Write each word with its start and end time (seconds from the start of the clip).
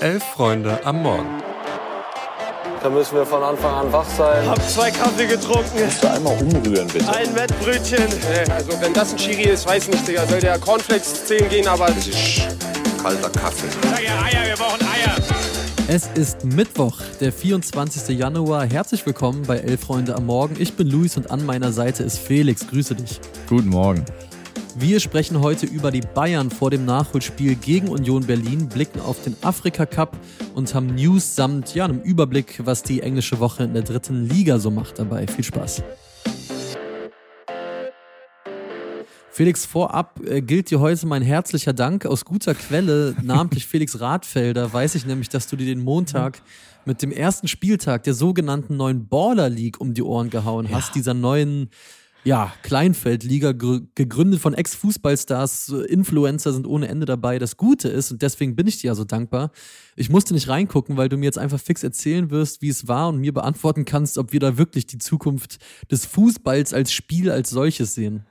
Elf 0.00 0.22
Freunde 0.22 0.78
am 0.84 1.02
Morgen. 1.02 1.42
Da 2.80 2.88
müssen 2.88 3.16
wir 3.16 3.26
von 3.26 3.42
Anfang 3.42 3.74
an 3.74 3.92
wach 3.92 4.08
sein. 4.16 4.48
Hab 4.48 4.62
zwei 4.68 4.92
Kaffee 4.92 5.26
getrunken. 5.26 5.76
Kannst 5.76 6.04
du 6.04 6.10
einmal 6.10 6.40
umrühren, 6.40 6.86
bitte? 6.86 7.12
Ein 7.12 7.34
Wettbrötchen. 7.34 8.04
Also 8.54 8.80
wenn 8.80 8.94
das 8.94 9.12
ein 9.12 9.16
Chiri 9.16 9.50
ist, 9.50 9.66
weiß 9.66 9.88
nicht, 9.88 10.06
Digga. 10.06 10.24
Soll 10.26 10.38
der 10.38 10.56
Cornflakes 10.60 11.24
10 11.26 11.48
gehen, 11.48 11.66
aber... 11.66 11.86
Das 11.86 12.06
ist 12.06 12.42
kalter 13.02 13.30
Kaffee. 13.30 13.66
Sag 13.82 14.04
ja 14.04 14.22
Eier, 14.22 14.46
wir 14.46 14.56
brauchen 14.56 14.82
Eier. 14.82 15.16
Es 15.88 16.06
ist 16.14 16.44
Mittwoch, 16.44 17.00
der 17.20 17.32
24. 17.32 18.16
Januar. 18.16 18.66
Herzlich 18.66 19.04
willkommen 19.04 19.42
bei 19.48 19.58
Elf 19.58 19.80
Freunde 19.80 20.14
am 20.14 20.26
Morgen. 20.26 20.54
Ich 20.60 20.74
bin 20.74 20.86
Luis 20.88 21.16
und 21.16 21.32
an 21.32 21.44
meiner 21.44 21.72
Seite 21.72 22.04
ist 22.04 22.18
Felix. 22.18 22.68
Grüße 22.68 22.94
dich. 22.94 23.20
Guten 23.48 23.70
Morgen. 23.70 24.04
Wir 24.80 25.00
sprechen 25.00 25.40
heute 25.40 25.66
über 25.66 25.90
die 25.90 26.02
Bayern 26.02 26.50
vor 26.52 26.70
dem 26.70 26.84
Nachholspiel 26.84 27.56
gegen 27.56 27.88
Union 27.88 28.24
Berlin, 28.24 28.68
blicken 28.68 29.00
auf 29.00 29.20
den 29.24 29.34
Afrika 29.42 29.86
Cup 29.86 30.16
und 30.54 30.72
haben 30.72 30.94
News 30.94 31.34
samt 31.34 31.74
ja, 31.74 31.84
einem 31.84 32.00
Überblick, 32.00 32.64
was 32.64 32.84
die 32.84 33.00
englische 33.00 33.40
Woche 33.40 33.64
in 33.64 33.74
der 33.74 33.82
dritten 33.82 34.28
Liga 34.28 34.60
so 34.60 34.70
macht 34.70 35.00
dabei. 35.00 35.26
Viel 35.26 35.42
Spaß. 35.42 35.82
Felix, 39.32 39.66
vorab 39.66 40.20
äh, 40.24 40.42
gilt 40.42 40.70
dir 40.70 40.78
heute 40.78 41.08
mein 41.08 41.22
herzlicher 41.22 41.72
Dank 41.72 42.06
aus 42.06 42.24
guter 42.24 42.54
Quelle, 42.54 43.16
namentlich 43.20 43.66
Felix 43.68 43.98
Radfelder. 43.98 44.72
Weiß 44.72 44.94
ich 44.94 45.04
nämlich, 45.04 45.28
dass 45.28 45.48
du 45.48 45.56
dir 45.56 45.66
den 45.66 45.82
Montag 45.82 46.40
mit 46.84 47.02
dem 47.02 47.10
ersten 47.10 47.48
Spieltag 47.48 48.04
der 48.04 48.14
sogenannten 48.14 48.76
neuen 48.76 49.08
Baller 49.08 49.48
League 49.48 49.80
um 49.80 49.92
die 49.92 50.02
Ohren 50.02 50.30
gehauen 50.30 50.68
hast, 50.70 50.94
dieser 50.94 51.14
neuen 51.14 51.68
ja, 52.24 52.52
Kleinfeldliga, 52.62 53.52
gegründet 53.52 54.40
von 54.40 54.54
Ex-Fußballstars, 54.54 55.70
Influencer 55.88 56.52
sind 56.52 56.66
ohne 56.66 56.88
Ende 56.88 57.06
dabei, 57.06 57.38
das 57.38 57.56
Gute 57.56 57.88
ist 57.88 58.12
und 58.12 58.22
deswegen 58.22 58.54
bin 58.56 58.66
ich 58.66 58.80
dir 58.80 58.88
ja 58.88 58.94
so 58.94 59.04
dankbar. 59.04 59.50
Ich 59.96 60.10
musste 60.10 60.34
nicht 60.34 60.48
reingucken, 60.48 60.96
weil 60.96 61.08
du 61.08 61.16
mir 61.16 61.24
jetzt 61.24 61.38
einfach 61.38 61.60
fix 61.60 61.82
erzählen 61.82 62.30
wirst, 62.30 62.60
wie 62.60 62.68
es 62.68 62.86
war 62.86 63.08
und 63.08 63.18
mir 63.18 63.32
beantworten 63.32 63.84
kannst, 63.84 64.18
ob 64.18 64.32
wir 64.32 64.40
da 64.40 64.58
wirklich 64.58 64.86
die 64.86 64.98
Zukunft 64.98 65.58
des 65.90 66.06
Fußballs 66.06 66.74
als 66.74 66.92
Spiel 66.92 67.30
als 67.30 67.50
solches 67.50 67.94
sehen. 67.94 68.24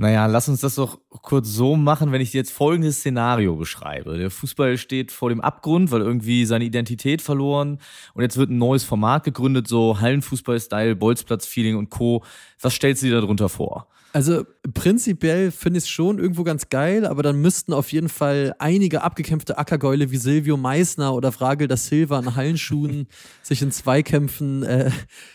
Naja, 0.00 0.24
lass 0.24 0.48
uns 0.48 0.62
das 0.62 0.76
doch 0.76 0.98
kurz 1.10 1.48
so 1.48 1.76
machen, 1.76 2.10
wenn 2.10 2.22
ich 2.22 2.30
dir 2.30 2.38
jetzt 2.38 2.52
folgendes 2.52 3.00
Szenario 3.00 3.54
beschreibe. 3.56 4.16
Der 4.16 4.30
Fußball 4.30 4.78
steht 4.78 5.12
vor 5.12 5.28
dem 5.28 5.42
Abgrund, 5.42 5.90
weil 5.90 6.00
irgendwie 6.00 6.46
seine 6.46 6.64
Identität 6.64 7.20
verloren 7.20 7.78
und 8.14 8.22
jetzt 8.22 8.38
wird 8.38 8.48
ein 8.48 8.56
neues 8.56 8.82
Format 8.82 9.24
gegründet, 9.24 9.68
so 9.68 10.00
Hallenfußball-Style, 10.00 10.96
Bolzplatz-Feeling 10.96 11.76
und 11.76 11.90
Co. 11.90 12.24
Was 12.62 12.72
stellst 12.72 13.02
du 13.02 13.08
dir 13.08 13.20
darunter 13.20 13.50
vor? 13.50 13.88
Also 14.12 14.44
prinzipiell 14.74 15.52
finde 15.52 15.78
ich 15.78 15.84
es 15.84 15.90
schon 15.90 16.18
irgendwo 16.18 16.42
ganz 16.42 16.68
geil, 16.68 17.06
aber 17.06 17.22
dann 17.22 17.40
müssten 17.40 17.72
auf 17.72 17.92
jeden 17.92 18.08
Fall 18.08 18.54
einige 18.58 19.02
abgekämpfte 19.02 19.56
Ackergäule 19.56 20.10
wie 20.10 20.16
Silvio 20.16 20.56
Meissner 20.56 21.14
oder 21.14 21.30
Fragel 21.30 21.68
da 21.68 21.76
Silva 21.76 22.18
in 22.18 22.34
Hallenschuhen 22.34 23.06
sich 23.42 23.62
in 23.62 23.70
Zweikämpfen 23.70 24.64
äh, 24.64 24.90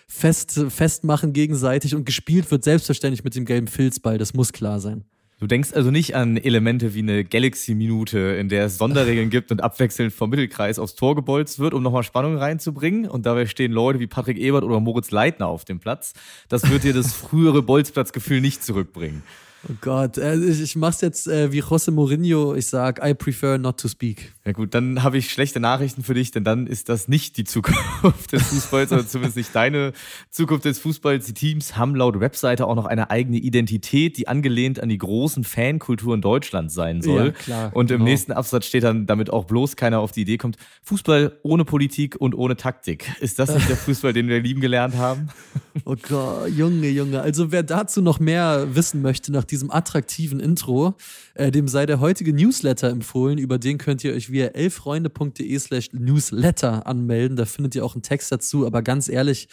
fest, 0.08 0.60
festmachen 0.70 1.32
gegenseitig 1.32 1.96
und 1.96 2.06
gespielt 2.06 2.52
wird 2.52 2.66
selbstverständlich 2.66 3.24
mit 3.24 3.36
dem 3.36 3.46
gelben 3.46 3.68
Filzball. 3.68 4.18
Das 4.18 4.34
muss 4.34 4.52
klar 4.52 4.82
sein. 4.82 5.06
Du 5.38 5.48
denkst 5.48 5.74
also 5.74 5.92
nicht 5.92 6.16
an 6.16 6.38
Elemente 6.38 6.94
wie 6.94 7.00
eine 7.00 7.26
Galaxy-Minute, 7.26 8.18
in 8.18 8.48
der 8.48 8.68
es 8.68 8.78
Sonderregeln 8.78 9.30
gibt 9.30 9.52
und 9.52 9.62
abwechselnd 9.62 10.14
vom 10.14 10.30
Mittelkreis 10.30 10.80
aufs 10.80 10.96
Tor 10.96 11.14
gebolzt 11.14 11.60
wird, 11.60 11.74
um 11.74 11.84
nochmal 11.84 12.04
Spannung 12.04 12.38
reinzubringen. 12.38 13.10
Und 13.10 13.26
dabei 13.26 13.46
stehen 13.46 13.74
Leute 13.74 14.00
wie 14.00 14.08
Patrick 14.08 14.38
Ebert 14.38 14.64
oder 14.64 14.80
Moritz 14.80 15.12
Leitner 15.12 15.48
auf 15.48 15.66
dem 15.66 15.80
Platz. 15.80 16.14
Das 16.48 16.70
wird 16.70 16.86
dir 16.86 16.94
das 16.94 17.12
frühere 17.12 17.62
Bolzplatzgefühl 17.62 18.40
nicht 18.40 18.64
zurückbringen. 18.64 19.24
Oh 19.68 19.74
Gott, 19.82 20.18
äh, 20.18 20.36
ich, 20.36 20.62
ich 20.62 20.76
mach's 20.76 21.02
jetzt 21.02 21.28
äh, 21.28 21.52
wie 21.52 21.62
José 21.62 21.92
Mourinho. 21.92 22.54
Ich 22.54 22.68
sag, 22.68 23.04
I 23.04 23.14
prefer 23.14 23.58
not 23.58 23.80
to 23.80 23.88
speak. 23.88 24.34
Ja 24.46 24.52
gut, 24.52 24.76
dann 24.76 25.02
habe 25.02 25.18
ich 25.18 25.32
schlechte 25.32 25.60
Nachrichten 25.60 26.04
für 26.04 26.14
dich, 26.14 26.30
denn 26.30 26.44
dann 26.44 26.68
ist 26.68 26.88
das 26.88 27.08
nicht 27.08 27.36
die 27.38 27.46
Zukunft 27.46 28.32
des 28.32 28.44
Fußballs 28.44 28.92
oder 28.92 29.08
zumindest 29.08 29.38
nicht 29.38 29.56
deine 29.56 29.94
Zukunft 30.30 30.66
des 30.66 30.78
Fußballs. 30.78 31.26
Die 31.26 31.34
Teams 31.34 31.78
haben 31.78 31.96
laut 31.96 32.20
Webseite 32.20 32.68
auch 32.68 32.76
noch 32.76 32.86
eine 32.86 33.10
eigene 33.10 33.38
Identität, 33.38 34.18
die 34.18 34.28
angelehnt 34.28 34.80
an 34.80 34.90
die 34.90 35.00
großen 35.00 35.44
Fankulturen 35.44 36.22
Deutschlands 36.22 36.76
sein 36.76 37.02
soll. 37.02 37.28
Ja, 37.28 37.32
klar, 37.32 37.72
und 37.74 37.90
im 37.90 37.98
genau. 37.98 38.10
nächsten 38.10 38.34
Absatz 38.34 38.66
steht 38.68 38.84
dann, 38.84 39.08
damit 39.08 39.32
auch 39.32 39.46
bloß 39.46 39.76
keiner 39.76 40.00
auf 40.00 40.12
die 40.12 40.22
Idee 40.22 40.38
kommt, 40.38 40.58
Fußball 40.84 41.40
ohne 41.42 41.66
Politik 41.66 42.16
und 42.20 42.36
ohne 42.36 42.56
Taktik. 42.56 43.12
Ist 43.20 43.40
das 43.40 43.54
nicht 43.54 43.68
der 43.68 43.78
Fußball, 43.78 44.14
den 44.14 44.28
wir 44.28 44.40
lieben 44.42 44.62
gelernt 44.62 44.96
haben? 44.96 45.30
Oh 45.84 45.96
Gott, 46.02 46.50
Junge, 46.56 46.88
Junge. 46.88 47.20
Also 47.20 47.52
wer 47.52 47.62
dazu 47.62 48.02
noch 48.02 48.22
mehr 48.22 48.74
wissen 48.76 49.02
möchte 49.02 49.34
nach 49.34 49.44
diesem 49.44 49.55
attraktiven 49.70 50.40
Intro, 50.40 50.96
äh, 51.34 51.52
dem 51.52 51.68
sei 51.68 51.86
der 51.86 52.00
heutige 52.00 52.34
Newsletter 52.34 52.90
empfohlen. 52.90 53.38
Über 53.38 53.58
den 53.58 53.78
könnt 53.78 54.04
ihr 54.04 54.14
euch 54.14 54.32
via 54.32 54.48
elfreunde.de 54.48 55.60
slash 55.60 55.90
newsletter 55.94 56.86
anmelden. 56.88 57.38
Da 57.38 57.46
findet 57.46 57.76
ihr 57.76 57.86
auch 57.86 57.96
einen 57.96 58.04
Text 58.04 58.32
dazu. 58.32 58.66
Aber 58.66 58.82
ganz 58.82 59.10
ehrlich, 59.10 59.48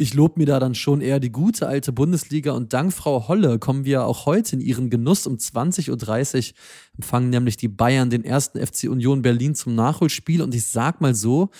ich 0.00 0.14
lobe 0.14 0.34
mir 0.38 0.46
da 0.46 0.60
dann 0.60 0.76
schon 0.76 1.00
eher 1.00 1.18
die 1.18 1.32
gute 1.32 1.66
alte 1.66 1.92
Bundesliga 1.92 2.52
und 2.52 2.72
dank 2.72 2.92
Frau 2.92 3.26
Holle 3.26 3.58
kommen 3.58 3.84
wir 3.84 4.04
auch 4.04 4.26
heute 4.26 4.54
in 4.54 4.60
ihren 4.60 4.90
Genuss. 4.90 5.26
Um 5.26 5.34
20.30 5.34 5.90
Uhr 5.90 6.54
empfangen 6.96 7.30
nämlich 7.30 7.56
die 7.56 7.66
Bayern 7.66 8.08
den 8.08 8.24
ersten 8.24 8.64
FC 8.64 8.84
Union 8.84 9.22
Berlin 9.22 9.56
zum 9.56 9.74
Nachholspiel 9.74 10.40
und 10.40 10.54
ich 10.54 10.66
sag 10.66 11.00
mal 11.00 11.16
so, 11.16 11.50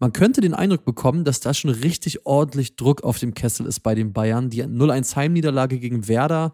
man 0.00 0.12
könnte 0.12 0.40
den 0.40 0.54
Eindruck 0.54 0.84
bekommen, 0.84 1.24
dass 1.24 1.38
da 1.38 1.54
schon 1.54 1.70
richtig 1.70 2.26
ordentlich 2.26 2.74
Druck 2.74 3.04
auf 3.04 3.20
dem 3.20 3.32
Kessel 3.32 3.64
ist 3.64 3.80
bei 3.80 3.94
den 3.94 4.12
Bayern. 4.12 4.50
Die 4.50 4.64
0-1 4.64 5.14
Heimniederlage 5.14 5.78
gegen 5.78 6.08
Werder, 6.08 6.52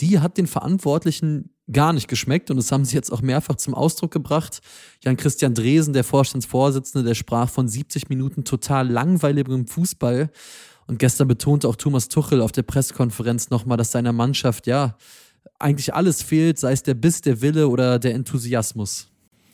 die 0.00 0.20
hat 0.20 0.38
den 0.38 0.46
Verantwortlichen 0.46 1.50
gar 1.70 1.92
nicht 1.92 2.08
geschmeckt 2.08 2.50
und 2.50 2.56
das 2.56 2.72
haben 2.72 2.84
sie 2.84 2.96
jetzt 2.96 3.12
auch 3.12 3.22
mehrfach 3.22 3.56
zum 3.56 3.74
Ausdruck 3.74 4.10
gebracht. 4.10 4.60
Jan-Christian 5.04 5.54
Dresen, 5.54 5.92
der 5.92 6.04
Vorstandsvorsitzende, 6.04 7.06
der 7.06 7.14
sprach 7.14 7.48
von 7.48 7.68
70 7.68 8.08
Minuten 8.08 8.44
total 8.44 8.88
langweiligem 8.88 9.66
Fußball. 9.66 10.30
Und 10.86 10.98
gestern 10.98 11.28
betonte 11.28 11.68
auch 11.68 11.76
Thomas 11.76 12.08
Tuchel 12.08 12.40
auf 12.40 12.50
der 12.50 12.62
Pressekonferenz 12.62 13.50
nochmal, 13.50 13.76
dass 13.76 13.92
seiner 13.92 14.12
Mannschaft 14.12 14.66
ja 14.66 14.96
eigentlich 15.58 15.94
alles 15.94 16.22
fehlt, 16.22 16.58
sei 16.58 16.72
es 16.72 16.82
der 16.82 16.94
Biss, 16.94 17.20
der 17.20 17.40
Wille 17.40 17.68
oder 17.68 17.98
der 17.98 18.14
Enthusiasmus. 18.14 19.08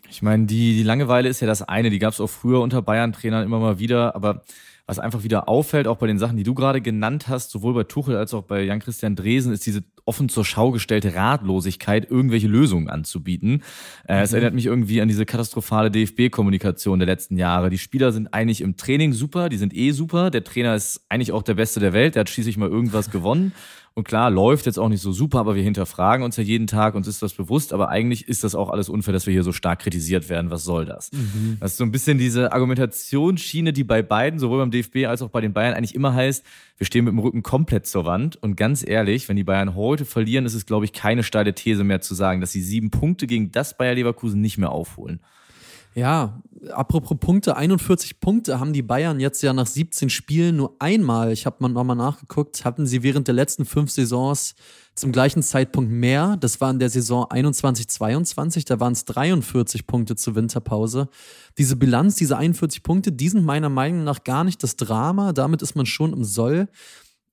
Ich 0.09 0.23
meine, 0.23 0.47
die, 0.47 0.77
die 0.77 0.83
Langeweile 0.83 1.29
ist 1.29 1.41
ja 1.41 1.47
das 1.47 1.63
eine, 1.63 1.91
die 1.91 1.99
gab 1.99 2.13
es 2.13 2.21
auch 2.21 2.31
früher 2.31 2.61
unter 2.61 2.81
Bayern-Trainern 2.81 3.45
immer 3.45 3.59
mal 3.59 3.79
wieder, 3.79 4.15
aber 4.15 4.43
was 4.87 4.99
einfach 5.01 5.25
wieder 5.25 5.49
auffällt, 5.49 5.89
auch 5.89 5.99
bei 5.99 6.07
den 6.07 6.19
Sachen, 6.19 6.37
die 6.37 6.45
du 6.45 6.55
gerade 6.55 6.81
genannt 6.81 7.29
hast, 7.29 7.51
sowohl 7.51 7.75
bei 7.75 7.85
Tuchel 7.85 8.17
als 8.17 8.33
auch 8.33 8.45
bei 8.45 8.63
Jan-Christian 8.63 9.17
Dresen, 9.17 9.53
ist 9.53 9.67
diese 9.67 9.83
offen 10.07 10.29
zur 10.29 10.45
Schau 10.45 10.71
gestellte 10.71 11.15
Ratlosigkeit, 11.15 12.11
irgendwelche 12.11 12.49
Lösungen 12.49 12.89
anzubieten. 12.89 13.63
Äh, 14.09 14.23
Es 14.23 14.33
erinnert 14.33 14.55
mich 14.55 14.67
irgendwie 14.67 15.01
an 15.03 15.09
diese 15.09 15.27
katastrophale 15.27 15.91
DFB-Kommunikation 15.91 16.99
der 16.99 17.07
letzten 17.07 17.37
Jahre. 17.37 17.69
Die 17.69 17.79
Spieler 17.79 18.13
sind 18.13 18.33
eigentlich 18.33 18.61
im 18.63 18.77
Training 18.77 19.13
super, 19.13 19.49
die 19.49 19.59
sind 19.59 19.75
eh 19.77 19.91
super. 19.91 20.31
Der 20.31 20.45
Trainer 20.45 20.75
ist 20.75 21.05
eigentlich 21.09 21.33
auch 21.33 21.43
der 21.43 21.55
Beste 21.55 21.81
der 21.81 21.93
Welt, 21.93 22.15
der 22.15 22.21
hat 22.21 22.31
schließlich 22.31 22.57
mal 22.57 22.69
irgendwas 22.69 23.11
gewonnen. 23.11 23.53
Und 23.99 24.05
klar, 24.05 24.31
läuft 24.31 24.67
jetzt 24.67 24.79
auch 24.79 24.91
nicht 24.91 25.01
so 25.01 25.11
super, 25.11 25.39
aber 25.39 25.55
wir 25.55 25.63
hinterfragen 25.63 26.23
uns 26.23 26.37
ja 26.37 26.43
jeden 26.43 26.67
Tag, 26.67 26.95
uns 26.95 27.09
ist 27.09 27.23
das 27.23 27.33
bewusst, 27.33 27.73
aber 27.73 27.89
eigentlich 27.89 28.29
ist 28.29 28.45
das 28.45 28.55
auch 28.55 28.69
alles 28.69 28.91
unfair, 28.91 29.15
dass 29.15 29.25
wir 29.25 29.33
hier 29.33 29.43
so 29.43 29.53
stark 29.53 29.79
kritisiert 29.79 30.29
werden. 30.29 30.51
Was 30.51 30.65
soll 30.65 30.85
das? 30.85 31.11
Mhm. 31.13 31.57
Das 31.61 31.71
ist 31.73 31.79
so 31.79 31.85
ein 31.85 31.93
bisschen 31.93 32.19
diese 32.19 32.53
Argumentationsschiene, 32.53 33.73
die 33.73 33.85
bei 33.85 34.03
beiden, 34.03 34.39
sowohl 34.39 34.59
beim 34.59 34.71
DFB 34.71 35.07
als 35.07 35.23
auch 35.23 35.31
bei 35.31 35.41
den 35.41 35.55
Bayern, 35.55 35.73
eigentlich 35.73 35.95
immer 35.95 36.13
heißt, 36.13 36.45
wir 36.77 36.87
stehen 36.87 37.07
mit 37.07 37.13
dem 37.13 37.21
Rücken 37.21 37.43
komplett 37.43 37.87
zur 37.87 38.05
Wand. 38.05 38.37
Und 38.37 38.57
ganz 38.57 38.87
ehrlich, 38.87 39.31
wenn 39.31 39.37
die 39.37 39.45
Bayern 39.45 39.75
heute 39.75 40.05
verlieren, 40.05 40.45
ist 40.45 40.53
es, 40.53 40.67
glaube 40.67 40.85
ich, 40.85 40.93
keine 40.93 41.23
steile 41.23 41.55
These 41.55 41.83
mehr 41.83 42.03
zu 42.03 42.15
sagen, 42.15 42.43
dass 42.43 42.53
sie 42.53 42.61
sieben 42.61 42.91
Punkte 42.91 43.27
gegen 43.27 43.51
das 43.51 43.79
Bayer 43.79 43.95
Leverkusen 43.95 44.43
nicht 44.43 44.59
mehr 44.59 44.73
aufholen. 44.73 45.21
Ja, 45.97 46.43
apropos 46.73 47.17
Punkte, 47.19 47.57
41 47.57 48.21
Punkte 48.21 48.61
haben 48.61 48.75
die 48.75 48.83
Bayern 48.83 49.19
jetzt 49.19 49.43
ja 49.43 49.55
nach 49.55 49.67
17 49.67 50.11
Spielen 50.11 50.57
nur 50.57 50.77
einmal, 50.79 51.33
ich 51.33 51.47
habe 51.47 51.57
mal 51.61 51.71
nochmal 51.71 51.97
nachgeguckt, 51.97 52.67
hatten 52.67 52.85
sie 52.85 53.03
während 53.03 53.29
der 53.29 53.35
letzten 53.35 53.65
fünf 53.65 53.91
Saisons 53.91 54.57
zum 54.95 55.11
gleichen 55.11 55.43
Zeitpunkt 55.43 55.91
mehr. 55.91 56.37
Das 56.37 56.61
war 56.61 56.71
in 56.71 56.81
der 56.81 56.91
Saison 56.91 57.25
21-22, 57.25 58.67
da 58.67 58.79
waren 58.79 58.93
es 58.93 59.07
43 59.07 59.87
Punkte 59.87 60.17
zur 60.17 60.35
Winterpause. 60.35 61.09
Diese 61.57 61.77
Bilanz, 61.77 62.17
diese 62.17 62.37
41 62.37 62.83
Punkte, 62.83 63.11
die 63.11 63.31
sind 63.31 63.47
meiner 63.47 63.71
Meinung 63.71 64.05
nach 64.05 64.23
gar 64.23 64.45
nicht 64.45 64.63
das 64.63 64.77
Drama, 64.77 65.33
damit 65.33 65.63
ist 65.63 65.77
man 65.77 65.87
schon 65.87 66.13
im 66.13 66.25
Soll. 66.25 66.69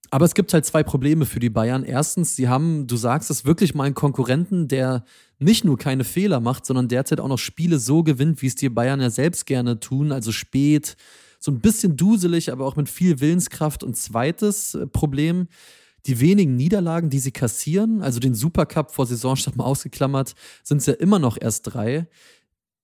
Aber 0.10 0.26
es 0.26 0.36
gibt 0.36 0.54
halt 0.54 0.64
zwei 0.64 0.84
Probleme 0.84 1.26
für 1.26 1.40
die 1.40 1.50
Bayern. 1.50 1.84
Erstens, 1.84 2.36
sie 2.36 2.48
haben, 2.48 2.86
du 2.86 2.96
sagst 2.98 3.32
es, 3.32 3.46
wirklich 3.46 3.74
mal 3.74 3.86
einen 3.86 3.96
Konkurrenten, 3.96 4.68
der 4.68 5.04
nicht 5.44 5.64
nur 5.64 5.78
keine 5.78 6.04
Fehler 6.04 6.40
macht, 6.40 6.66
sondern 6.66 6.88
derzeit 6.88 7.20
auch 7.20 7.28
noch 7.28 7.38
Spiele 7.38 7.80
so 7.80 8.04
gewinnt, 8.04 8.42
wie 8.42 8.48
es 8.48 8.56
die 8.56 8.70
Bayern 8.70 9.02
ja 9.02 9.10
selbst 9.10 9.46
gerne 9.46 9.80
tun, 9.80 10.12
also 10.12 10.32
spät, 10.32 10.96
so 11.40 11.52
ein 11.52 11.60
bisschen 11.60 11.98
duselig, 11.98 12.52
aber 12.52 12.66
auch 12.66 12.76
mit 12.76 12.90
viel 12.90 13.20
Willenskraft. 13.20 13.84
Und 13.84 13.98
zweites 13.98 14.76
äh, 14.76 14.88
Problem, 14.88 15.48
die 16.06 16.20
wenigen 16.20 16.56
Niederlagen, 16.56 17.10
die 17.10 17.20
sie 17.20 17.32
kassieren, 17.32 18.02
also 18.02 18.20
den 18.20 18.34
Supercup 18.34 18.92
vor 18.92 19.06
Saisonstart 19.06 19.56
mal 19.56 19.66
ausgeklammert, 19.66 20.36
sind 20.64 20.78
es 20.78 20.86
ja 20.86 20.94
immer 20.94 21.20
noch 21.20 21.38
erst 21.40 21.74
drei. 21.74 22.08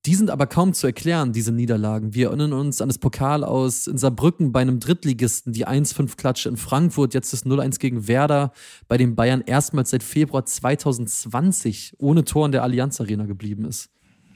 Die 0.09 0.15
sind 0.15 0.31
aber 0.31 0.47
kaum 0.47 0.73
zu 0.73 0.87
erklären, 0.87 1.33
diese 1.33 1.51
Niederlagen. 1.51 2.15
Wir 2.15 2.29
erinnern 2.29 2.51
uns 2.53 2.81
an 2.81 2.89
das 2.89 2.97
Pokal 2.97 3.43
aus 3.43 3.85
in 3.85 3.99
Saarbrücken 3.99 4.51
bei 4.51 4.59
einem 4.59 4.79
Drittligisten, 4.79 5.53
die 5.53 5.67
1-5-Klatsche 5.67 6.49
in 6.49 6.57
Frankfurt, 6.57 7.13
jetzt 7.13 7.31
das 7.31 7.45
0-1 7.45 7.77
gegen 7.77 8.07
Werder, 8.07 8.51
bei 8.87 8.97
den 8.97 9.15
Bayern 9.15 9.43
erstmals 9.45 9.91
seit 9.91 10.01
Februar 10.01 10.47
2020 10.47 11.93
ohne 11.99 12.25
Tor 12.25 12.47
in 12.47 12.53
der 12.53 12.63
Allianz 12.63 12.99
Arena 12.99 13.27
geblieben 13.27 13.65
ist. 13.65 13.91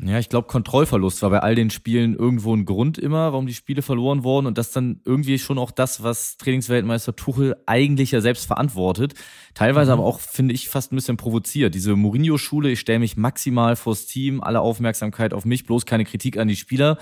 Ja, 0.06 0.20
ich 0.20 0.28
glaube, 0.28 0.48
Kontrollverlust 0.48 1.22
war 1.22 1.30
bei 1.30 1.40
all 1.40 1.56
den 1.56 1.70
Spielen 1.70 2.14
irgendwo 2.16 2.54
ein 2.54 2.66
Grund 2.66 2.98
immer, 2.98 3.32
warum 3.32 3.48
die 3.48 3.54
Spiele 3.54 3.82
verloren 3.82 4.24
wurden 4.24 4.48
und 4.48 4.58
das 4.58 4.72
dann 4.72 5.00
irgendwie 5.06 5.40
schon 5.40 5.58
auch 5.58 5.72
das, 5.72 6.04
was 6.04 6.36
Trainingsweltmeister 6.38 7.16
Tuchel 7.16 7.56
eigentlich 7.68 8.12
ja 8.12 8.20
selbst 8.20 8.46
verantwortet. 8.46 9.14
Teilweise 9.54 9.92
mhm. 9.92 10.00
aber 10.00 10.08
auch, 10.08 10.20
finde 10.20 10.54
ich, 10.56 10.68
fast 10.68 10.92
ein 10.92 10.96
bisschen 10.96 11.16
provoziert. 11.16 11.74
Diese 11.74 11.96
Mourinho-Schule, 11.96 12.72
ich 12.72 12.82
stelle 12.82 13.00
mich 13.00 13.16
maximal 13.16 13.76
vors 13.76 14.06
Team, 14.06 14.42
alle 14.42 14.60
Aufmerksamkeit 14.60 15.34
auf 15.34 15.46
mich, 15.46 15.66
bloß 15.66 15.86
keine 15.86 16.04
Kritik 16.04 16.38
an 16.38 16.48
die 16.48 16.56
Spieler, 16.56 16.98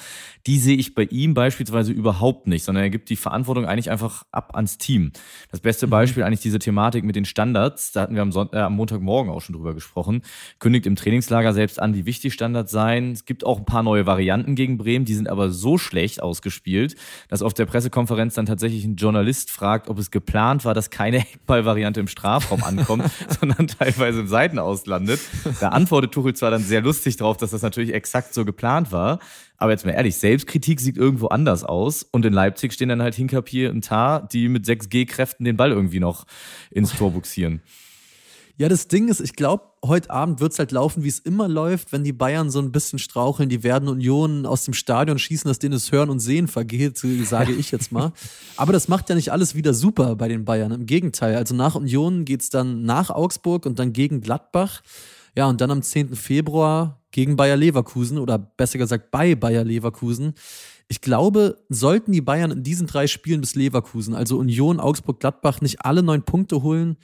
die 0.46 0.60
sehe 0.60 0.78
ich 0.78 0.94
bei 0.94 1.04
ihm 1.04 1.34
beispielsweise 1.34 1.92
überhaupt 1.94 2.46
nicht, 2.48 2.66
sondern 2.66 2.84
er 2.84 2.90
gibt 2.92 3.10
die 3.10 3.16
Verantwortung 3.16 3.66
eigentlich 3.66 3.90
einfach 3.90 4.24
ab 4.32 4.56
ans 4.56 4.78
Team. 4.78 5.12
Das 5.50 5.62
beste 5.62 5.88
mhm. 5.88 5.92
Beispiel 5.92 6.24
eigentlich 6.24 6.42
diese 6.42 6.60
Thematik 6.60 7.04
mit 7.04 7.16
den 7.16 7.26
Standards, 7.26 7.94
da 7.94 8.02
hatten 8.02 8.14
wir 8.14 8.22
am, 8.22 8.32
Sonntag, 8.32 8.60
äh, 8.60 8.64
am 8.64 8.76
Montagmorgen 8.76 9.32
auch 9.32 9.42
schon 9.42 9.56
drüber 9.56 9.74
gesprochen, 9.74 10.22
kündigt 10.60 10.86
im 10.86 10.96
Trainingslager 10.96 11.54
selbst 11.54 11.82
an, 11.82 11.96
wie 11.96 12.06
wichtig 12.06 12.34
Standards 12.34 12.72
sein 12.72 12.91
sein. 12.92 13.12
Es 13.12 13.26
gibt 13.26 13.46
auch 13.46 13.60
ein 13.60 13.66
paar 13.66 13.84
neue 13.84 14.06
Varianten 14.06 14.56
gegen 14.56 14.78
Bremen, 14.78 15.06
die 15.06 15.14
sind 15.14 15.30
aber 15.30 15.50
so 15.50 15.78
schlecht 15.78 16.22
ausgespielt, 16.22 16.96
dass 17.30 17.42
auf 17.42 17.54
der 17.54 17.66
Pressekonferenz 17.66 18.34
dann 18.36 18.46
tatsächlich 18.46 18.84
ein 18.86 18.96
Journalist 18.96 19.50
fragt, 19.50 19.88
ob 19.90 19.98
es 19.98 20.12
geplant 20.12 20.66
war, 20.66 20.74
dass 20.74 20.90
keine 20.90 21.18
Eckballvariante 21.20 22.00
im 22.00 22.08
Strafraum 22.08 22.64
ankommt, 22.64 23.06
sondern 23.40 23.68
teilweise 23.68 24.22
im 24.22 24.28
Seitenaus 24.28 24.86
landet. 24.86 25.20
Da 25.60 25.70
antwortet 25.70 26.12
Tuchel 26.12 26.34
zwar 26.34 26.52
dann 26.52 26.64
sehr 26.64 26.82
lustig 26.82 27.18
drauf, 27.18 27.38
dass 27.38 27.52
das 27.52 27.62
natürlich 27.62 27.94
exakt 27.94 28.34
so 28.34 28.46
geplant 28.46 28.92
war, 28.92 29.20
aber 29.58 29.72
jetzt 29.72 29.86
mal 29.86 29.92
ehrlich, 29.92 30.18
Selbstkritik 30.18 30.80
sieht 30.80 30.98
irgendwo 30.98 31.28
anders 31.28 31.64
aus. 31.64 32.02
Und 32.02 32.26
in 32.26 32.34
Leipzig 32.34 32.74
stehen 32.74 32.90
dann 32.90 33.04
halt 33.04 33.14
Hinkapier 33.14 33.70
und 33.70 33.86
Tar, 33.86 34.28
die 34.28 34.50
mit 34.50 34.66
6G-Kräften 34.66 35.46
den 35.46 35.56
Ball 35.56 35.72
irgendwie 35.72 36.00
noch 36.00 36.26
ins 36.72 36.96
Tor 36.96 37.12
buxieren. 37.12 37.62
Ja, 38.58 38.70
das 38.70 38.88
Ding 38.88 39.08
ist, 39.08 39.22
ich 39.22 39.34
glaube, 39.34 39.64
heute 39.84 40.10
Abend 40.10 40.40
wird 40.40 40.52
es 40.52 40.60
halt 40.60 40.72
laufen, 40.72 41.04
wie 41.04 41.08
es 41.08 41.20
immer 41.20 41.48
läuft, 41.48 41.92
wenn 41.92 42.04
die 42.04 42.14
Bayern 42.14 42.50
so 42.52 42.60
ein 42.60 42.72
bisschen 42.72 43.00
straucheln, 43.00 43.50
die 43.50 43.64
werden 43.64 43.88
Unionen 43.90 44.46
aus 44.46 44.66
dem 44.66 44.74
Stadion 44.74 45.18
schießen, 45.18 45.48
dass 45.48 45.60
denen 45.60 45.74
das 45.74 45.92
Hören 45.92 46.10
und 46.10 46.20
Sehen 46.20 46.48
vergeht, 46.48 46.98
sage 46.98 47.54
ich 47.54 47.72
jetzt 47.72 47.92
mal. 47.92 48.12
Aber 48.58 48.74
das 48.74 48.88
macht 48.88 49.10
ja 49.10 49.16
nicht 49.16 49.32
alles 49.32 49.56
wieder 49.56 49.74
super 49.74 50.16
bei 50.16 50.28
den 50.28 50.46
Bayern. 50.46 50.72
Im 50.72 50.86
Gegenteil. 50.86 51.36
Also 51.36 51.56
nach 51.56 51.76
Union 51.76 52.26
geht 52.26 52.42
es 52.42 52.50
dann 52.50 52.84
nach 52.84 53.10
Augsburg 53.10 53.66
und 53.66 53.80
dann 53.80 53.94
gegen 53.94 54.22
Gladbach. 54.22 54.82
Ja, 55.36 55.48
und 55.48 55.62
dann 55.62 55.72
am 55.72 55.82
10. 55.82 56.16
Februar 56.16 57.00
gegen 57.12 57.38
Bayer 57.38 57.56
Leverkusen 57.56 58.18
oder 58.18 58.38
besser 58.38 58.78
gesagt 58.78 59.12
bei 59.12 59.36
Bayer 59.36 59.64
Leverkusen. 59.64 60.34
Ich 60.90 61.00
glaube, 61.00 61.58
sollten 61.70 62.12
die 62.12 62.20
Bayern 62.20 62.52
in 62.52 62.64
diesen 62.64 62.86
drei 62.86 63.08
Spielen 63.08 63.40
bis 63.40 63.56
Leverkusen, 63.56 64.14
also 64.14 64.38
Union, 64.38 64.82
Augsburg, 64.82 65.22
Gladbach, 65.22 65.62
nicht 65.62 65.86
alle 65.86 66.04
neun 66.04 66.24
Punkte 66.24 66.64
holen, 66.64 66.98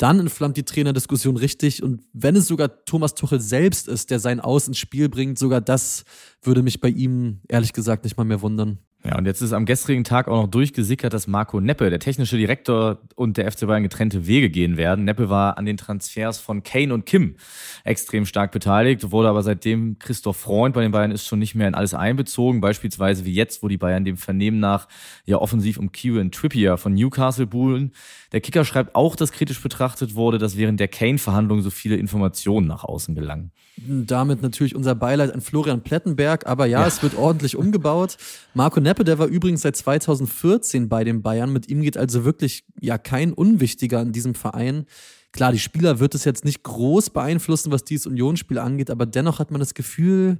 dann 0.00 0.18
entflammt 0.18 0.56
die 0.56 0.64
Trainerdiskussion 0.64 1.36
richtig. 1.36 1.82
Und 1.82 2.02
wenn 2.12 2.34
es 2.34 2.46
sogar 2.46 2.84
Thomas 2.86 3.14
Tuchel 3.14 3.40
selbst 3.40 3.86
ist, 3.86 4.10
der 4.10 4.18
sein 4.18 4.40
Aus 4.40 4.66
ins 4.66 4.78
Spiel 4.78 5.08
bringt, 5.08 5.38
sogar 5.38 5.60
das 5.60 6.04
würde 6.42 6.62
mich 6.62 6.80
bei 6.80 6.88
ihm 6.88 7.40
ehrlich 7.48 7.74
gesagt 7.74 8.04
nicht 8.04 8.16
mal 8.16 8.24
mehr 8.24 8.40
wundern. 8.40 8.78
Ja, 9.02 9.16
und 9.16 9.24
jetzt 9.24 9.40
ist 9.40 9.54
am 9.54 9.64
gestrigen 9.64 10.04
Tag 10.04 10.28
auch 10.28 10.42
noch 10.42 10.50
durchgesickert, 10.50 11.14
dass 11.14 11.26
Marco 11.26 11.58
Neppe, 11.58 11.88
der 11.88 12.00
technische 12.00 12.36
Direktor 12.36 12.98
und 13.14 13.38
der 13.38 13.50
FC 13.50 13.66
Bayern 13.66 13.82
getrennte 13.82 14.26
Wege 14.26 14.50
gehen 14.50 14.76
werden. 14.76 15.06
Neppe 15.06 15.30
war 15.30 15.56
an 15.56 15.64
den 15.64 15.78
Transfers 15.78 16.38
von 16.38 16.62
Kane 16.62 16.92
und 16.92 17.06
Kim 17.06 17.36
extrem 17.84 18.26
stark 18.26 18.52
beteiligt, 18.52 19.10
wurde 19.10 19.30
aber 19.30 19.42
seitdem 19.42 19.98
Christoph 19.98 20.36
Freund 20.36 20.74
bei 20.74 20.82
den 20.82 20.92
Bayern 20.92 21.12
ist 21.12 21.26
schon 21.26 21.38
nicht 21.38 21.54
mehr 21.54 21.66
in 21.66 21.74
alles 21.74 21.94
einbezogen. 21.94 22.60
Beispielsweise 22.60 23.24
wie 23.24 23.32
jetzt, 23.32 23.62
wo 23.62 23.68
die 23.68 23.78
Bayern 23.78 24.04
dem 24.04 24.18
Vernehmen 24.18 24.60
nach 24.60 24.86
ja 25.24 25.38
offensiv 25.38 25.78
um 25.78 25.92
Kieran 25.92 26.30
Trippier 26.30 26.76
von 26.76 26.92
Newcastle 26.92 27.46
buhlen. 27.46 27.92
Der 28.32 28.42
Kicker 28.42 28.66
schreibt 28.66 28.94
auch, 28.94 29.16
dass 29.16 29.32
kritisch 29.32 29.62
betrachtet 29.62 30.14
wurde, 30.14 30.36
dass 30.36 30.58
während 30.58 30.78
der 30.78 30.88
Kane-Verhandlungen 30.88 31.62
so 31.62 31.70
viele 31.70 31.96
Informationen 31.96 32.66
nach 32.66 32.84
außen 32.84 33.14
gelangen. 33.14 33.50
Damit 33.76 34.42
natürlich 34.42 34.76
unser 34.76 34.94
Beileid 34.94 35.32
an 35.32 35.40
Florian 35.40 35.82
Plettenberg, 35.82 36.46
aber 36.46 36.66
ja, 36.66 36.82
ja. 36.82 36.86
es 36.86 37.02
wird 37.02 37.16
ordentlich 37.16 37.56
umgebaut. 37.56 38.18
Marco 38.52 38.78
Neppe, 38.78 38.89
der 38.98 39.18
war 39.18 39.26
übrigens 39.26 39.62
seit 39.62 39.76
2014 39.76 40.88
bei 40.88 41.04
den 41.04 41.22
Bayern. 41.22 41.52
Mit 41.52 41.68
ihm 41.68 41.82
geht 41.82 41.96
also 41.96 42.24
wirklich 42.24 42.64
ja 42.80 42.98
kein 42.98 43.32
Unwichtiger 43.32 44.02
in 44.02 44.12
diesem 44.12 44.34
Verein. 44.34 44.86
Klar, 45.32 45.52
die 45.52 45.58
Spieler 45.58 46.00
wird 46.00 46.14
es 46.14 46.24
jetzt 46.24 46.44
nicht 46.44 46.62
groß 46.64 47.10
beeinflussen, 47.10 47.70
was 47.70 47.84
dieses 47.84 48.06
Unionsspiel 48.06 48.58
angeht, 48.58 48.90
aber 48.90 49.06
dennoch 49.06 49.38
hat 49.38 49.50
man 49.50 49.60
das 49.60 49.74
Gefühl, 49.74 50.38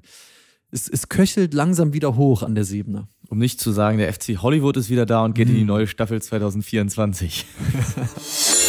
es, 0.72 0.88
es 0.88 1.08
köchelt 1.08 1.54
langsam 1.54 1.92
wieder 1.92 2.16
hoch 2.16 2.42
an 2.42 2.54
der 2.54 2.64
Siebener. 2.64 3.08
Um 3.28 3.38
nicht 3.38 3.60
zu 3.60 3.70
sagen, 3.70 3.98
der 3.98 4.12
FC 4.12 4.38
Hollywood 4.42 4.76
ist 4.76 4.90
wieder 4.90 5.06
da 5.06 5.24
und 5.24 5.34
geht 5.34 5.48
mhm. 5.48 5.54
in 5.54 5.60
die 5.60 5.66
neue 5.66 5.86
Staffel 5.86 6.20
2024. 6.20 7.46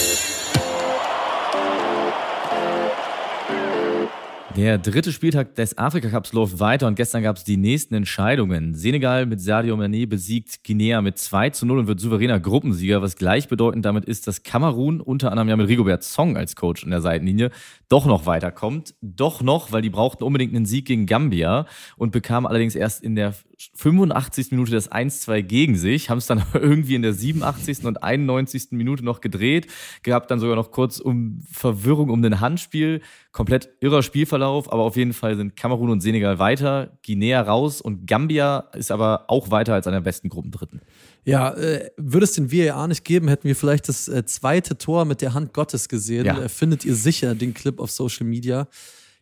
Der 4.58 4.78
dritte 4.78 5.14
Spieltag 5.14 5.56
des 5.56 5.78
Afrika 5.78 6.10
Cups 6.10 6.34
läuft 6.34 6.60
weiter 6.60 6.86
und 6.88 6.96
gestern 6.96 7.24
gab 7.24 7.38
es 7.38 7.46
die 7.46 7.56
nächsten 7.56 7.96
Entscheidungen. 7.96 8.76
Senegal 8.76 9.26
mit 9.26 9.40
Sadio 9.40 9.76
Mané 9.76 10.08
besiegt 10.08 10.66
Guinea 10.66 11.02
mit 11.02 11.18
2 11.18 11.52
zu 11.52 11.66
0 11.66 11.80
und 11.80 11.88
wird 11.88 12.02
souveräner 12.02 12.40
Gruppensieger, 12.40 13.02
was 13.02 13.16
gleichbedeutend 13.16 13.86
damit 13.86 14.04
ist, 14.04 14.28
dass 14.28 14.44
Kamerun 14.44 15.00
unter 15.00 15.32
anderem 15.32 15.48
ja 15.48 15.56
mit 15.56 15.70
Rigobert 15.70 16.04
Song 16.04 16.36
als 16.36 16.58
Coach 16.58 16.84
in 16.84 16.92
der 16.92 17.02
Seitenlinie 17.02 17.50
doch 17.88 18.06
noch 18.06 18.26
weiterkommt. 18.26 18.94
Doch 19.02 19.42
noch, 19.42 19.72
weil 19.72 19.82
die 19.82 19.90
brauchten 19.90 20.24
unbedingt 20.24 20.54
einen 20.54 20.66
Sieg 20.66 20.86
gegen 20.86 21.06
Gambia 21.06 21.66
und 21.96 22.12
bekamen 22.12 22.46
allerdings 22.46 22.76
erst 22.76 23.04
in 23.04 23.16
der 23.16 23.34
85. 23.76 24.52
Minute 24.52 24.72
das 24.72 24.92
1-2 24.92 25.42
gegen 25.44 25.76
sich, 25.76 26.10
haben 26.10 26.18
es 26.18 26.26
dann 26.26 26.44
irgendwie 26.54 26.96
in 26.96 27.02
der 27.02 27.14
87. 27.14 27.86
und 27.86 28.04
91. 28.04 28.72
Minute 28.72 29.06
noch 29.06 29.22
gedreht, 29.22 29.68
gehabt 30.04 30.32
dann 30.32 30.40
sogar 30.40 30.56
noch 30.56 30.72
kurz 30.72 31.00
um 31.00 31.42
Verwirrung 31.52 32.10
um 32.10 32.22
den 32.22 32.40
Handspiel, 32.40 33.02
komplett 33.32 33.70
irrer 33.80 34.04
Spielverlauf, 34.04 34.41
aber 34.44 34.84
auf 34.84 34.96
jeden 34.96 35.14
Fall 35.14 35.36
sind 35.36 35.56
Kamerun 35.56 35.90
und 35.90 36.02
Senegal 36.02 36.40
weiter, 36.40 36.98
Guinea 37.06 37.42
raus 37.42 37.82
und 37.82 38.08
Gambia 38.08 38.70
ist 38.74 38.92
aber 38.92 39.26
auch 39.28 39.52
weiter 39.52 39.74
als 39.74 39.88
einer 39.88 39.98
der 39.98 40.04
besten 40.04 40.30
Gruppen 40.30 40.52
Dritten. 40.52 40.82
Ja, 41.24 41.54
äh, 41.54 41.92
würde 41.98 42.24
es 42.24 42.34
den 42.34 42.52
VAR 42.52 42.88
nicht 42.88 43.06
geben, 43.06 43.28
hätten 43.28 43.48
wir 43.48 43.56
vielleicht 43.56 43.88
das 43.88 44.08
äh, 44.08 44.26
zweite 44.26 44.78
Tor 44.78 45.06
mit 45.06 45.22
der 45.22 45.34
Hand 45.34 45.54
Gottes 45.54 45.88
gesehen. 45.88 46.26
Ja. 46.26 46.42
Äh, 46.42 46.50
findet 46.50 46.84
ihr 46.84 46.96
sicher 46.96 47.36
den 47.36 47.54
Clip 47.54 47.80
auf 47.80 47.92
Social 47.92 48.26
Media 48.26 48.68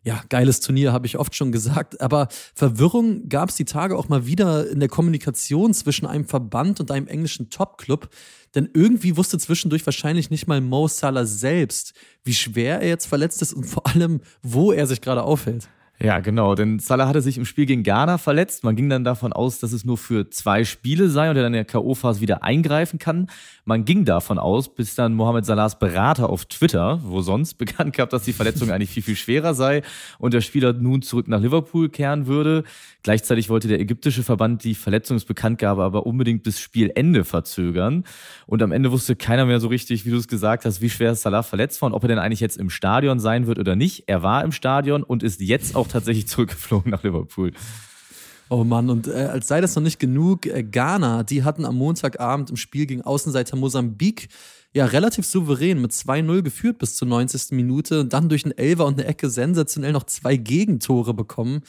ja, 0.10 0.24
geiles 0.30 0.60
Turnier, 0.60 0.92
habe 0.92 1.06
ich 1.06 1.20
oft 1.20 1.36
schon 1.36 1.52
gesagt. 1.52 2.02
Aber 2.02 2.30
Verwirrung 2.56 3.30
gab 3.30 3.50
es 3.50 3.56
die 3.56 3.66
Tage 3.66 3.96
auch 3.96 4.10
mal 4.10 4.26
wieder 4.26 4.68
in 4.68 4.80
der 4.80 4.90
Kommunikation 4.90 5.72
zwischen 5.72 6.08
einem 6.08 6.26
Verband 6.26 6.80
und 6.80 6.90
einem 6.90 7.08
englischen 7.08 7.52
Topclub. 7.52 8.10
Denn 8.56 8.68
irgendwie 8.74 9.18
wusste 9.18 9.38
zwischendurch 9.38 9.86
wahrscheinlich 9.86 10.32
nicht 10.32 10.48
mal 10.48 10.62
Mo 10.62 10.88
Salah 10.88 11.28
selbst, 11.28 11.94
wie 12.24 12.34
schwer 12.34 12.82
er 12.82 12.88
jetzt 12.88 13.06
verletzt 13.06 13.44
ist 13.44 13.54
und 13.54 13.66
vor 13.66 13.86
allem, 13.86 14.22
wo 14.42 14.72
er 14.72 14.88
sich 14.88 15.00
gerade 15.00 15.22
aufhält. 15.22 15.70
Ja, 16.02 16.22
genau, 16.22 16.56
denn 16.56 16.80
Salah 16.80 17.10
hatte 17.10 17.22
sich 17.22 17.38
im 17.38 17.44
Spiel 17.44 17.66
gegen 17.66 17.84
Ghana 17.84 18.18
verletzt. 18.18 18.64
Man 18.64 18.78
ging 18.78 18.90
dann 18.90 19.04
davon 19.04 19.34
aus, 19.34 19.60
dass 19.60 19.74
es 19.74 19.84
nur 19.84 19.98
für 19.98 20.30
zwei 20.30 20.64
Spiele 20.64 21.10
sei 21.10 21.30
und 21.30 21.36
er 21.36 21.44
dann 21.44 21.54
in 21.54 21.58
der 21.58 21.66
K.O.-Phase 21.66 22.22
wieder 22.22 22.42
eingreifen 22.42 23.00
kann. 23.00 23.28
Man 23.66 23.84
ging 23.84 24.06
davon 24.06 24.40
aus, 24.40 24.74
bis 24.74 24.96
dann 24.96 25.14
Mohamed 25.14 25.46
Salahs 25.46 25.78
Berater 25.78 26.30
auf 26.30 26.46
Twitter, 26.46 27.02
wo 27.04 27.20
sonst 27.20 27.54
bekannt 27.58 27.98
gab, 27.98 28.12
dass 28.12 28.24
die 28.24 28.32
Verletzung 28.32 28.72
eigentlich 28.72 28.92
viel, 28.92 29.04
viel 29.04 29.18
schwerer 29.18 29.54
sei 29.54 29.82
und 30.20 30.34
der 30.34 30.40
Spieler 30.40 30.72
nun 30.72 31.02
zurück 31.02 31.28
nach 31.28 31.42
Liverpool 31.42 31.90
kehren 31.90 32.28
würde. 32.28 32.64
Gleichzeitig 33.04 33.50
wollte 33.50 33.68
der 33.68 33.82
ägyptische 33.82 34.24
Verband 34.24 34.64
die 34.64 34.76
Verletzungsbekanntgabe 34.76 35.84
aber 35.84 36.06
unbedingt 36.06 36.44
bis 36.44 36.62
Spielende 36.62 37.26
verzögern. 37.26 38.06
Und 38.46 38.64
am 38.64 38.72
Ende 38.72 38.94
wusste 38.94 39.18
keiner 39.18 39.46
mehr 39.46 39.60
so 39.60 39.68
richtig, 39.68 40.06
wie 40.06 40.12
du 40.12 40.18
es 40.18 40.30
gesagt 40.30 40.64
hast, 40.64 40.80
wie 40.80 40.90
schwer 40.90 41.14
Salah 41.16 41.44
verletzt 41.44 41.82
war 41.82 41.88
und 41.88 41.94
ob 41.94 42.04
er 42.04 42.08
denn 42.08 42.20
eigentlich 42.20 42.40
jetzt 42.40 42.58
im 42.58 42.70
Stadion 42.70 43.20
sein 43.20 43.48
wird 43.48 43.60
oder 43.60 43.76
nicht. 43.76 44.06
Er 44.08 44.24
war 44.24 44.46
im 44.46 44.54
Stadion 44.54 45.04
und 45.04 45.24
ist 45.24 45.42
jetzt 45.42 45.76
auch 45.76 45.89
tatsächlich 45.90 46.28
zurückgeflogen 46.28 46.92
nach 46.92 47.04
Liverpool. 47.04 47.52
Oh 48.50 48.64
Mann, 48.64 48.90
und 48.90 49.08
äh, 49.08 49.12
als 49.12 49.48
sei 49.48 49.62
das 49.62 49.76
noch 49.76 49.84
nicht 49.84 50.00
genug, 50.00 50.48
äh, 50.48 50.64
Ghana, 50.64 51.24
die 51.24 51.44
hatten 51.44 51.66
am 51.66 51.76
Montagabend 51.76 52.50
im 52.50 52.58
Spiel 52.58 52.88
gegen 52.88 53.04
Außenseiter 53.04 53.56
Mosambik 53.56 54.30
ja 54.74 54.86
relativ 54.86 55.26
souverän 55.26 55.82
mit 55.82 55.92
2-0 55.92 56.42
geführt 56.42 56.80
bis 56.80 56.96
zur 56.96 57.08
90. 57.08 57.52
Minute 57.52 58.00
und 58.00 58.14
dann 58.14 58.30
durch 58.30 58.46
einen 58.46 58.58
Elfer 58.58 58.86
und 58.86 59.00
eine 59.00 59.08
Ecke 59.08 59.30
sensationell 59.30 59.92
noch 59.92 60.04
zwei 60.04 60.36
Gegentore 60.36 61.14
bekommen, 61.14 61.62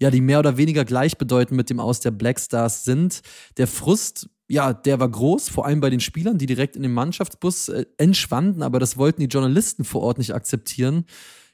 ja, 0.00 0.10
die 0.10 0.20
mehr 0.20 0.40
oder 0.40 0.56
weniger 0.56 0.84
gleichbedeutend 0.84 1.56
mit 1.56 1.70
dem 1.70 1.78
Aus 1.78 2.00
der 2.00 2.10
Black 2.10 2.40
Stars 2.40 2.84
sind. 2.84 3.22
Der 3.56 3.68
Frust 3.68 4.28
ja, 4.46 4.72
der 4.74 5.00
war 5.00 5.08
groß, 5.08 5.48
vor 5.48 5.64
allem 5.64 5.80
bei 5.80 5.88
den 5.88 6.00
Spielern, 6.00 6.36
die 6.36 6.46
direkt 6.46 6.76
in 6.76 6.82
den 6.82 6.92
Mannschaftsbus 6.92 7.68
äh, 7.68 7.86
entschwanden, 7.96 8.62
aber 8.62 8.78
das 8.78 8.96
wollten 8.96 9.20
die 9.20 9.26
Journalisten 9.26 9.84
vor 9.84 10.02
Ort 10.02 10.18
nicht 10.18 10.34
akzeptieren. 10.34 11.06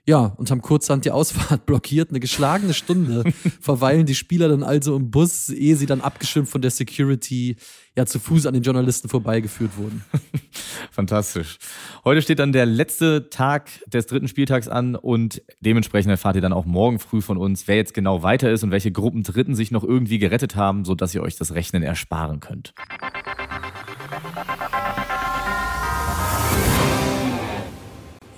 Ja, 0.06 0.32
und 0.36 0.50
haben 0.50 0.62
kurzhand 0.62 1.04
die 1.04 1.10
Ausfahrt 1.10 1.66
blockiert. 1.66 2.10
Eine 2.10 2.20
geschlagene 2.20 2.74
Stunde 2.74 3.24
verweilen 3.60 4.06
die 4.06 4.14
Spieler 4.14 4.48
dann 4.48 4.62
also 4.62 4.96
im 4.96 5.10
Bus, 5.10 5.48
ehe 5.50 5.76
sie 5.76 5.86
dann 5.86 6.00
abgeschirmt 6.00 6.48
von 6.48 6.62
der 6.62 6.70
Security 6.70 7.56
ja 7.96 8.06
zu 8.06 8.18
Fuß 8.18 8.46
an 8.46 8.54
den 8.54 8.62
Journalisten 8.62 9.08
vorbeigeführt 9.08 9.76
wurden. 9.76 10.04
Fantastisch. 10.90 11.58
Heute 12.04 12.22
steht 12.22 12.38
dann 12.38 12.52
der 12.52 12.66
letzte 12.66 13.30
Tag 13.30 13.68
des 13.88 14.06
dritten 14.06 14.28
Spieltags 14.28 14.68
an 14.68 14.94
und 14.94 15.42
dementsprechend 15.60 16.10
erfahrt 16.10 16.36
ihr 16.36 16.42
dann 16.42 16.52
auch 16.52 16.64
morgen 16.64 16.98
früh 16.98 17.20
von 17.20 17.36
uns, 17.36 17.68
wer 17.68 17.76
jetzt 17.76 17.94
genau 17.94 18.22
weiter 18.22 18.50
ist 18.50 18.62
und 18.62 18.70
welche 18.70 18.92
Gruppen 18.92 19.22
Dritten 19.22 19.54
sich 19.54 19.70
noch 19.70 19.84
irgendwie 19.84 20.18
gerettet 20.18 20.56
haben, 20.56 20.84
sodass 20.84 21.14
ihr 21.14 21.22
euch 21.22 21.36
das 21.36 21.52
Rechnen 21.52 21.82
ersparen 21.82 22.40
könnt. 22.40 22.74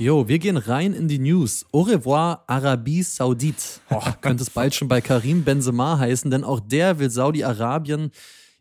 Jo, 0.02 0.26
wir 0.26 0.40
gehen 0.40 0.56
rein 0.56 0.94
in 0.94 1.06
die 1.06 1.20
News. 1.20 1.64
Au 1.70 1.82
revoir, 1.82 2.42
Arabie 2.48 3.04
Saudite. 3.04 3.62
Oh, 3.88 4.00
könnte 4.20 4.42
es 4.42 4.50
bald 4.50 4.74
schon 4.74 4.88
bei 4.88 5.00
Karim 5.00 5.44
Benzema 5.44 5.96
heißen, 5.96 6.28
denn 6.28 6.42
auch 6.42 6.58
der 6.58 6.98
will 6.98 7.08
Saudi-Arabien 7.08 8.10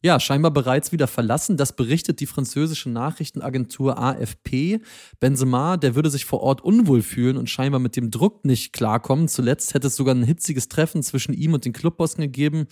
ja, 0.04 0.20
scheinbar 0.20 0.52
bereits 0.52 0.92
wieder 0.92 1.08
verlassen. 1.08 1.58
Das 1.58 1.76
berichtet 1.76 2.20
die 2.20 2.26
französische 2.28 2.90
Nachrichtenagentur 2.90 3.98
AFP. 3.98 4.82
Benzema, 5.20 5.78
der 5.78 5.96
würde 5.96 6.12
sich 6.12 6.26
vor 6.26 6.42
Ort 6.42 6.62
unwohl 6.62 7.02
fühlen 7.02 7.38
und 7.38 7.50
scheinbar 7.50 7.80
mit 7.80 7.96
dem 7.96 8.12
Druck 8.12 8.46
nicht 8.46 8.74
klarkommen. 8.74 9.28
Zuletzt 9.28 9.74
hätte 9.74 9.88
es 9.88 9.96
sogar 9.96 10.16
ein 10.16 10.24
hitziges 10.24 10.70
Treffen 10.70 11.02
zwischen 11.02 11.34
ihm 11.34 11.54
und 11.54 11.66
den 11.66 11.74
Clubbossen 11.74 12.22
gegeben. 12.22 12.68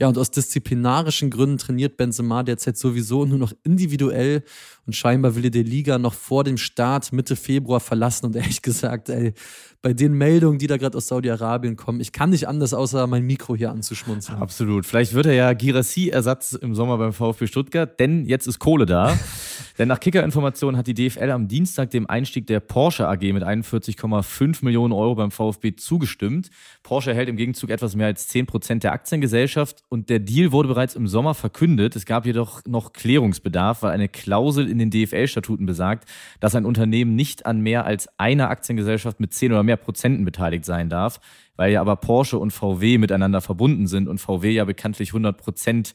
Ja, 0.00 0.08
und 0.08 0.16
aus 0.16 0.30
disziplinarischen 0.30 1.28
Gründen 1.28 1.58
trainiert 1.58 1.98
Benzema 1.98 2.42
derzeit 2.42 2.78
sowieso 2.78 3.26
nur 3.26 3.36
noch 3.36 3.52
individuell 3.64 4.42
und 4.86 4.96
scheinbar 4.96 5.36
will 5.36 5.44
er 5.44 5.50
die 5.50 5.62
Liga 5.62 5.98
noch 5.98 6.14
vor 6.14 6.42
dem 6.42 6.56
Start 6.56 7.12
Mitte 7.12 7.36
Februar 7.36 7.80
verlassen. 7.80 8.24
Und 8.24 8.34
ehrlich 8.34 8.62
gesagt, 8.62 9.10
ey, 9.10 9.34
bei 9.82 9.92
den 9.92 10.14
Meldungen, 10.14 10.58
die 10.58 10.66
da 10.66 10.78
gerade 10.78 10.96
aus 10.96 11.08
Saudi-Arabien 11.08 11.76
kommen, 11.76 12.00
ich 12.00 12.12
kann 12.12 12.30
nicht 12.30 12.48
anders, 12.48 12.72
außer 12.72 13.06
mein 13.06 13.24
Mikro 13.24 13.54
hier 13.54 13.70
anzuschmunzeln. 13.70 14.38
Absolut. 14.38 14.86
Vielleicht 14.86 15.12
wird 15.12 15.26
er 15.26 15.34
ja 15.34 15.52
Girassi-Ersatz 15.52 16.54
im 16.54 16.74
Sommer 16.74 16.96
beim 16.96 17.12
VfB 17.12 17.46
Stuttgart, 17.46 18.00
denn 18.00 18.24
jetzt 18.24 18.46
ist 18.46 18.58
Kohle 18.58 18.86
da. 18.86 19.18
denn 19.80 19.88
nach 19.88 19.98
Kicker-Informationen 19.98 20.76
hat 20.76 20.88
die 20.88 20.92
DFL 20.92 21.30
am 21.30 21.48
Dienstag 21.48 21.88
dem 21.88 22.06
Einstieg 22.06 22.46
der 22.46 22.60
Porsche 22.60 23.08
AG 23.08 23.22
mit 23.32 23.42
41,5 23.42 24.62
Millionen 24.62 24.92
Euro 24.92 25.14
beim 25.14 25.30
VfB 25.30 25.74
zugestimmt. 25.74 26.50
Porsche 26.82 27.12
erhält 27.12 27.30
im 27.30 27.36
Gegenzug 27.36 27.70
etwas 27.70 27.96
mehr 27.96 28.08
als 28.08 28.28
10 28.28 28.44
Prozent 28.44 28.84
der 28.84 28.92
Aktiengesellschaft 28.92 29.82
und 29.88 30.10
der 30.10 30.18
Deal 30.18 30.52
wurde 30.52 30.68
bereits 30.68 30.96
im 30.96 31.08
Sommer 31.08 31.32
verkündet. 31.32 31.96
Es 31.96 32.04
gab 32.04 32.26
jedoch 32.26 32.60
noch 32.66 32.92
Klärungsbedarf, 32.92 33.82
weil 33.82 33.92
eine 33.92 34.10
Klausel 34.10 34.68
in 34.68 34.76
den 34.76 34.90
DFL-Statuten 34.90 35.64
besagt, 35.64 36.06
dass 36.40 36.54
ein 36.54 36.66
Unternehmen 36.66 37.14
nicht 37.16 37.46
an 37.46 37.62
mehr 37.62 37.86
als 37.86 38.06
einer 38.18 38.50
Aktiengesellschaft 38.50 39.18
mit 39.18 39.32
10 39.32 39.52
oder 39.52 39.62
mehr 39.62 39.78
Prozenten 39.78 40.26
beteiligt 40.26 40.66
sein 40.66 40.90
darf, 40.90 41.20
weil 41.56 41.72
ja 41.72 41.80
aber 41.80 41.96
Porsche 41.96 42.36
und 42.36 42.50
VW 42.50 42.98
miteinander 42.98 43.40
verbunden 43.40 43.86
sind 43.86 44.08
und 44.08 44.18
VW 44.18 44.50
ja 44.50 44.66
bekanntlich 44.66 45.08
100 45.08 45.38
Prozent 45.38 45.94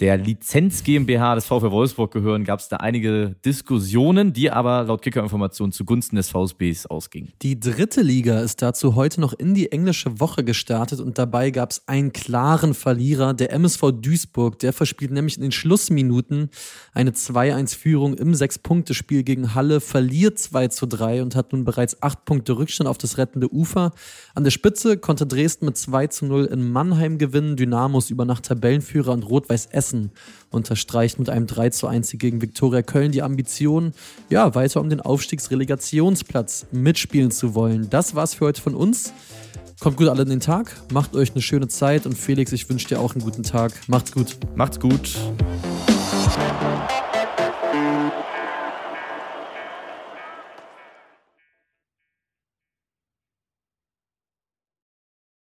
der 0.00 0.18
Lizenz 0.18 0.84
GmbH 0.84 1.36
des 1.36 1.46
VfL 1.46 1.70
Wolfsburg 1.70 2.12
gehören, 2.12 2.44
gab 2.44 2.60
es 2.60 2.68
da 2.68 2.76
einige 2.76 3.34
Diskussionen, 3.44 4.34
die 4.34 4.50
aber 4.50 4.84
laut 4.84 5.00
Kicker-Informationen 5.00 5.72
zugunsten 5.72 6.16
des 6.16 6.28
VSBs 6.28 6.86
ausgingen. 6.86 7.32
Die 7.40 7.58
dritte 7.58 8.02
Liga 8.02 8.40
ist 8.40 8.60
dazu 8.60 8.94
heute 8.94 9.22
noch 9.22 9.32
in 9.32 9.54
die 9.54 9.72
englische 9.72 10.20
Woche 10.20 10.44
gestartet 10.44 11.00
und 11.00 11.16
dabei 11.16 11.50
gab 11.50 11.70
es 11.70 11.88
einen 11.88 12.12
klaren 12.12 12.74
Verlierer, 12.74 13.32
der 13.32 13.52
MSV 13.52 13.92
Duisburg. 13.92 14.58
Der 14.58 14.74
verspielt 14.74 15.12
nämlich 15.12 15.36
in 15.36 15.42
den 15.42 15.52
Schlussminuten 15.52 16.50
eine 16.92 17.12
2-1-Führung 17.12 18.14
im 18.14 18.34
Sechs-Punkte-Spiel 18.34 19.22
gegen 19.22 19.54
Halle, 19.54 19.80
verliert 19.80 20.38
2 20.38 20.68
zu 20.68 20.86
3 20.86 21.22
und 21.22 21.34
hat 21.34 21.52
nun 21.52 21.64
bereits 21.64 22.02
acht 22.02 22.26
Punkte 22.26 22.58
Rückstand 22.58 22.88
auf 22.88 22.98
das 22.98 23.16
rettende 23.16 23.50
Ufer. 23.50 23.92
An 24.34 24.44
der 24.44 24.50
Spitze 24.50 24.98
konnte 24.98 25.26
Dresden 25.26 25.64
mit 25.64 25.78
2 25.78 26.08
zu 26.08 26.26
0 26.26 26.44
in 26.46 26.70
Mannheim 26.70 27.16
gewinnen, 27.16 27.56
Dynamos 27.56 28.10
über 28.10 28.26
Nacht 28.26 28.44
Tabellenführer 28.44 29.12
und 29.12 29.22
Rot-Weiß 29.22 29.66
Essen 29.66 29.85
Essen 29.86 30.10
unterstreicht 30.50 31.18
mit 31.18 31.28
einem 31.28 31.46
3 31.46 31.70
zu 31.70 31.86
1 31.86 32.12
gegen 32.18 32.42
Viktoria 32.42 32.82
Köln 32.82 33.12
die 33.12 33.22
Ambition, 33.22 33.92
ja, 34.30 34.54
weiter 34.54 34.80
um 34.80 34.90
den 34.90 35.00
Aufstiegsrelegationsplatz 35.00 36.66
mitspielen 36.72 37.30
zu 37.30 37.54
wollen. 37.54 37.88
Das 37.90 38.14
war's 38.14 38.34
für 38.34 38.46
heute 38.46 38.60
von 38.60 38.74
uns. 38.74 39.12
Kommt 39.78 39.98
gut 39.98 40.08
alle 40.08 40.22
in 40.22 40.30
den 40.30 40.40
Tag, 40.40 40.72
macht 40.90 41.14
euch 41.14 41.32
eine 41.32 41.42
schöne 41.42 41.68
Zeit 41.68 42.06
und 42.06 42.16
Felix, 42.16 42.50
ich 42.52 42.68
wünsche 42.68 42.88
dir 42.88 43.00
auch 43.00 43.14
einen 43.14 43.22
guten 43.22 43.42
Tag. 43.42 43.72
Macht's 43.88 44.10
gut. 44.10 44.36
Macht's 44.56 44.80
gut. 44.80 45.10